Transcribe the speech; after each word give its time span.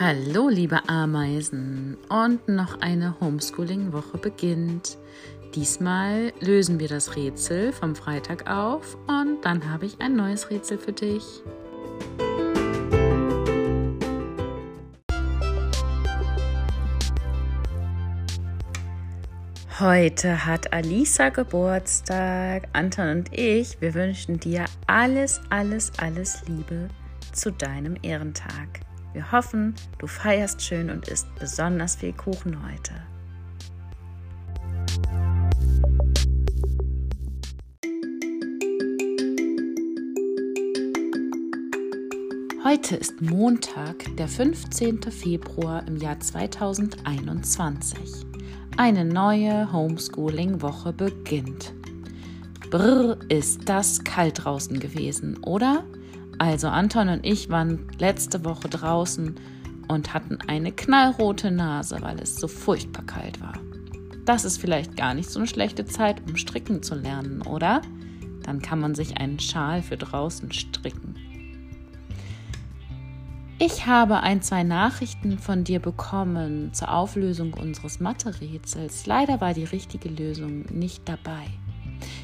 Hallo, 0.00 0.48
liebe 0.48 0.88
Ameisen. 0.88 1.98
Und 2.08 2.48
noch 2.48 2.80
eine 2.80 3.20
Homeschooling-Woche 3.20 4.16
beginnt. 4.16 4.96
Diesmal 5.54 6.32
lösen 6.40 6.80
wir 6.80 6.88
das 6.88 7.14
Rätsel 7.14 7.72
vom 7.74 7.94
Freitag 7.94 8.50
auf 8.50 8.96
und 9.06 9.42
dann 9.42 9.70
habe 9.70 9.84
ich 9.84 10.00
ein 10.00 10.16
neues 10.16 10.48
Rätsel 10.48 10.78
für 10.78 10.92
dich. 10.92 11.42
Heute 19.78 20.46
hat 20.46 20.72
Alisa 20.72 21.28
Geburtstag. 21.28 22.66
Anton 22.72 23.10
und 23.10 23.38
ich, 23.38 23.78
wir 23.82 23.92
wünschen 23.92 24.40
dir 24.40 24.64
alles, 24.86 25.42
alles, 25.50 25.92
alles 25.98 26.42
Liebe 26.48 26.88
zu 27.32 27.52
deinem 27.52 27.96
Ehrentag. 28.00 28.80
Wir 29.12 29.30
hoffen, 29.30 29.74
du 29.98 30.06
feierst 30.06 30.62
schön 30.62 30.88
und 30.88 31.06
isst 31.08 31.26
besonders 31.38 31.96
viel 31.96 32.14
Kuchen 32.14 32.56
heute. 32.64 32.94
Heute 42.64 42.96
ist 42.96 43.20
Montag, 43.20 44.16
der 44.16 44.28
15. 44.28 45.02
Februar 45.02 45.86
im 45.86 45.96
Jahr 45.98 46.18
2021. 46.18 47.98
Eine 48.78 49.04
neue 49.04 49.70
Homeschooling-Woche 49.70 50.94
beginnt. 50.94 51.74
Brr, 52.70 53.18
ist 53.28 53.68
das 53.68 54.02
kalt 54.04 54.44
draußen 54.44 54.80
gewesen, 54.80 55.36
oder? 55.42 55.84
Also 56.42 56.66
Anton 56.66 57.08
und 57.08 57.24
ich 57.24 57.50
waren 57.50 57.86
letzte 58.00 58.44
Woche 58.44 58.68
draußen 58.68 59.36
und 59.86 60.12
hatten 60.12 60.38
eine 60.48 60.72
knallrote 60.72 61.52
Nase, 61.52 61.98
weil 62.00 62.18
es 62.18 62.34
so 62.34 62.48
furchtbar 62.48 63.04
kalt 63.04 63.40
war. 63.40 63.54
Das 64.24 64.44
ist 64.44 64.58
vielleicht 64.58 64.96
gar 64.96 65.14
nicht 65.14 65.30
so 65.30 65.38
eine 65.38 65.46
schlechte 65.46 65.84
Zeit, 65.84 66.20
um 66.26 66.34
stricken 66.34 66.82
zu 66.82 66.96
lernen, 66.96 67.42
oder? 67.42 67.80
Dann 68.42 68.60
kann 68.60 68.80
man 68.80 68.96
sich 68.96 69.18
einen 69.18 69.38
Schal 69.38 69.82
für 69.82 69.96
draußen 69.96 70.50
stricken. 70.50 71.14
Ich 73.60 73.86
habe 73.86 74.18
ein, 74.18 74.42
zwei 74.42 74.64
Nachrichten 74.64 75.38
von 75.38 75.62
dir 75.62 75.78
bekommen 75.78 76.74
zur 76.74 76.92
Auflösung 76.92 77.54
unseres 77.54 78.00
Mathe-Rätsels. 78.00 79.06
Leider 79.06 79.40
war 79.40 79.54
die 79.54 79.62
richtige 79.62 80.08
Lösung 80.08 80.62
nicht 80.72 81.08
dabei. 81.08 81.46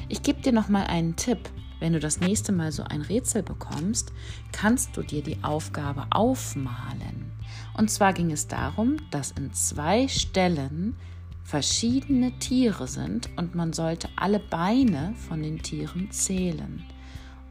Ich 0.09 0.23
gebe 0.23 0.41
dir 0.41 0.51
noch 0.51 0.67
mal 0.67 0.87
einen 0.87 1.15
Tipp. 1.15 1.39
Wenn 1.79 1.93
du 1.93 1.99
das 1.99 2.19
nächste 2.19 2.51
Mal 2.51 2.71
so 2.71 2.83
ein 2.83 3.01
Rätsel 3.01 3.43
bekommst, 3.43 4.11
kannst 4.51 4.95
du 4.97 5.01
dir 5.01 5.23
die 5.23 5.43
Aufgabe 5.43 6.07
aufmalen. 6.09 7.31
Und 7.77 7.89
zwar 7.89 8.13
ging 8.13 8.31
es 8.31 8.47
darum, 8.47 8.97
dass 9.11 9.31
in 9.31 9.53
zwei 9.53 10.07
Stellen 10.07 10.95
verschiedene 11.43 12.37
Tiere 12.39 12.87
sind 12.87 13.29
und 13.37 13.55
man 13.55 13.73
sollte 13.73 14.09
alle 14.15 14.39
Beine 14.39 15.13
von 15.27 15.41
den 15.41 15.61
Tieren 15.61 16.11
zählen. 16.11 16.83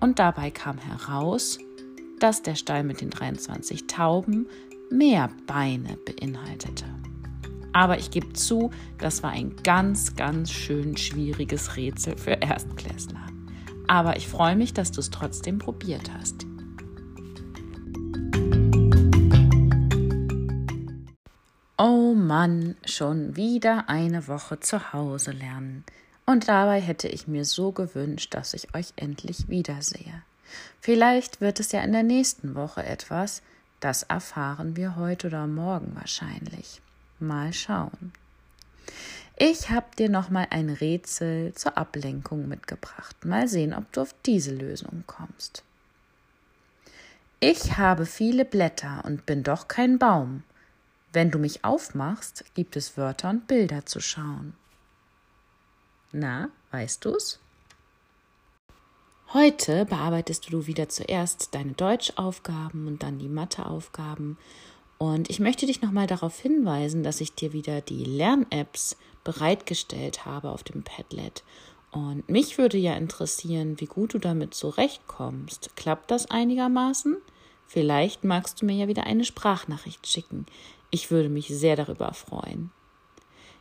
Und 0.01 0.19
dabei 0.19 0.51
kam 0.51 0.79
heraus, 0.79 1.59
dass 2.21 2.43
der 2.43 2.55
Stall 2.55 2.85
mit 2.85 3.01
den 3.01 3.11
23 3.11 3.87
Tauben 3.87 4.47
mehr 4.91 5.31
Beine 5.47 5.97
beinhaltete. 5.97 6.85
Aber 7.73 7.99
ich 7.99 8.11
gebe 8.11 8.33
zu, 8.33 8.71
das 8.99 9.23
war 9.23 9.31
ein 9.31 9.57
ganz, 9.63 10.17
ganz 10.17 10.51
schön 10.51 10.97
schwieriges 10.97 11.77
Rätsel 11.77 12.17
für 12.17 12.33
Erstklässler. 12.33 13.38
Aber 13.89 14.17
ich 14.17 14.29
freue 14.29 14.55
mich, 14.55 14.75
dass 14.75 14.93
du 14.93 15.01
es 15.01 15.11
trotzdem 15.11 15.59
probiert 15.59 16.11
hast. 16.13 16.47
Oh 21.79 22.13
Mann, 22.15 22.77
schon 22.85 23.37
wieder 23.37 23.89
eine 23.89 24.29
Woche 24.29 24.61
zu 24.61 24.93
Hause 24.93 25.31
lernen. 25.31 25.85
Und 26.27 26.49
dabei 26.49 26.81
hätte 26.81 27.09
ich 27.09 27.27
mir 27.27 27.47
so 27.47 27.73
gewünscht, 27.73 28.35
dass 28.35 28.53
ich 28.53 28.75
euch 28.75 28.93
endlich 28.97 29.49
wiedersehe. 29.49 30.23
Vielleicht 30.81 31.41
wird 31.41 31.59
es 31.59 31.73
ja 31.73 31.81
in 31.81 31.93
der 31.93 32.03
nächsten 32.03 32.55
Woche 32.55 32.85
etwas, 32.85 33.43
das 33.81 34.03
erfahren 34.03 34.77
wir 34.77 34.97
heute 34.97 35.29
oder 35.29 35.47
morgen 35.47 35.95
wahrscheinlich. 35.95 36.83
Mal 37.21 37.53
schauen. 37.53 38.13
Ich 39.41 39.71
habe 39.71 39.87
dir 39.97 40.09
noch 40.09 40.31
mal 40.31 40.49
ein 40.51 40.69
Rätsel 40.69 41.55
zur 41.55 41.79
Ablenkung 41.79 42.49
mitgebracht. 42.49 43.25
Mal 43.25 43.47
sehen, 43.47 43.73
ob 43.73 43.93
du 43.93 44.01
auf 44.01 44.13
diese 44.27 44.53
Lösung 44.53 45.05
kommst. 45.07 45.63
Ich 47.39 47.77
habe 47.79 48.05
viele 48.05 48.45
Blätter 48.45 49.05
und 49.05 49.27
bin 49.27 49.45
doch 49.45 49.69
kein 49.69 50.01
Baum. 50.01 50.43
Wenn 51.13 51.31
du 51.31 51.39
mich 51.39 51.65
aufmachst, 51.65 52.47
gibt 52.55 52.75
es 52.75 52.97
Wörter 52.97 53.31
und 53.31 53.47
Bilder 53.47 53.87
zu 53.87 54.01
schauen. 54.01 54.55
Na, 56.11 56.49
weißt 56.73 57.05
du's? 57.05 57.39
Heute 59.33 59.85
bearbeitest 59.85 60.53
du 60.53 60.67
wieder 60.67 60.89
zuerst 60.89 61.55
deine 61.55 61.75
Deutschaufgaben 61.75 62.89
und 62.89 63.05
dann 63.05 63.21
die 63.21 63.29
Matheaufgaben 63.29 64.37
und 64.99 65.31
ich 65.31 65.39
möchte 65.39 65.67
dich 65.67 65.81
nochmal 65.81 66.09
darauf 66.09 66.41
hinweisen, 66.41 67.05
dass 67.05 67.21
ich 67.21 67.33
dir 67.33 67.53
wieder 67.53 67.81
die 67.81 68.05
Lern-Apps 68.05 68.97
bereitgestellt 69.29 70.25
habe 70.25 70.49
auf 70.49 70.63
dem 70.63 70.83
Padlet. 70.83 71.45
Und 71.91 72.27
mich 72.31 72.57
würde 72.57 72.79
ja 72.79 72.95
interessieren, 72.95 73.79
wie 73.79 73.85
gut 73.85 74.15
du 74.15 74.19
damit 74.19 74.55
zurechtkommst. 74.55 75.77
Klappt 75.77 76.11
das 76.11 76.31
einigermaßen? 76.31 77.19
Vielleicht 77.67 78.25
magst 78.25 78.63
du 78.63 78.65
mir 78.65 78.75
ja 78.75 78.89
wieder 78.89 79.05
eine 79.05 79.27
Sprachnachricht 79.27 80.07
schicken. 80.07 80.47
Ich 80.91 81.11
würde 81.11 81.29
mich 81.29 81.49
sehr 81.49 81.77
darüber 81.77 82.15
freuen. 82.15 82.71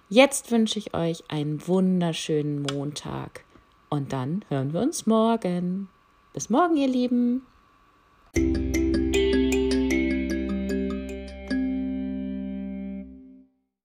Jetzt 0.08 0.52
wünsche 0.52 0.80
ich 0.80 0.94
euch 0.94 1.26
einen 1.28 1.68
wunderschönen 1.68 2.62
Montag 2.62 3.44
und 3.90 4.14
dann 4.14 4.46
hören 4.48 4.72
wir 4.72 4.80
uns 4.80 5.06
morgen. 5.06 5.90
Bis 6.32 6.50
morgen, 6.50 6.78
ihr 6.78 6.88
Lieben. 6.88 7.46